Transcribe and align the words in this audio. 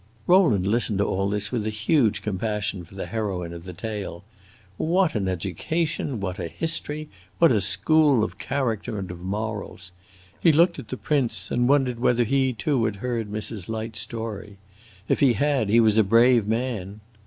Rowland 0.25 0.65
listened 0.65 0.97
to 0.97 1.05
all 1.05 1.29
this 1.29 1.51
with 1.51 1.63
a 1.67 1.69
huge 1.69 2.23
compassion 2.23 2.83
for 2.83 2.95
the 2.95 3.05
heroine 3.05 3.53
of 3.53 3.65
the 3.65 3.71
tale. 3.71 4.23
What 4.77 5.13
an 5.13 5.27
education, 5.27 6.19
what 6.19 6.39
a 6.39 6.47
history, 6.47 7.07
what 7.37 7.51
a 7.51 7.61
school 7.61 8.23
of 8.23 8.39
character 8.39 8.97
and 8.97 9.11
of 9.11 9.19
morals! 9.19 9.91
He 10.39 10.51
looked 10.51 10.79
at 10.79 10.87
the 10.87 10.97
prince 10.97 11.51
and 11.51 11.69
wondered 11.69 11.99
whether 11.99 12.23
he 12.23 12.51
too 12.51 12.83
had 12.85 12.95
heard 12.95 13.31
Mrs. 13.31 13.69
Light's 13.69 13.99
story. 13.99 14.57
If 15.07 15.19
he 15.19 15.33
had 15.33 15.69
he 15.69 15.79
was 15.79 15.99
a 15.99 16.03
brave 16.03 16.47
man. 16.47 17.01